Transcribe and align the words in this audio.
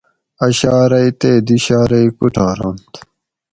اۤ 0.45 0.53
شارئی 0.59 1.09
تے 1.19 1.31
دی 1.45 1.57
شارئی 1.65 2.05
کُوٹھارنت 2.17 2.91